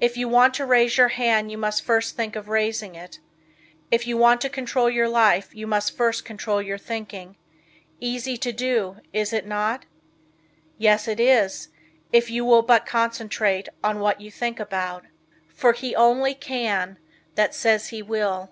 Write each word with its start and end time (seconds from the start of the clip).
If 0.00 0.16
you 0.16 0.28
want 0.28 0.54
to 0.54 0.66
raise 0.66 0.96
your 0.98 1.06
hand 1.10 1.52
you 1.52 1.56
must 1.56 1.84
first 1.84 2.16
think 2.16 2.34
of 2.34 2.48
raising 2.48 2.96
it. 2.96 3.20
If 3.92 4.08
you 4.08 4.16
want 4.16 4.40
to 4.40 4.48
control 4.50 4.90
your 4.90 5.08
life 5.08 5.54
you 5.54 5.68
must 5.68 5.96
first 5.96 6.24
control 6.24 6.60
your 6.60 6.78
thinking. 6.78 7.36
Easy 8.00 8.36
to 8.38 8.50
do, 8.52 8.96
is 9.12 9.32
it 9.32 9.46
not? 9.46 9.84
Yes 10.78 11.06
it 11.06 11.20
is, 11.20 11.68
if 12.12 12.28
you 12.28 12.44
will 12.44 12.62
but 12.62 12.86
concentrate 12.86 13.68
on 13.84 14.00
what 14.00 14.20
you 14.20 14.32
think 14.32 14.58
about. 14.58 15.04
For 15.54 15.72
he 15.74 15.94
only 15.94 16.34
can 16.34 16.98
That 17.36 17.54
says 17.54 17.90
he 17.90 18.02
will. 18.02 18.50